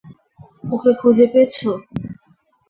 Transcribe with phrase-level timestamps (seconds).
[0.65, 1.55] ওকে খুঁজে পেয়েছ?